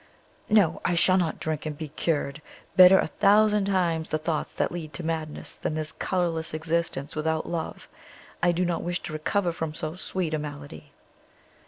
[0.55, 2.41] _"No, I shall not drink and be cured!
[2.75, 7.45] Better a thousand times the thoughts that lead to madness than this colorless existence without
[7.47, 7.87] love.
[8.41, 10.91] I do not wish to recover from so sweet a malady."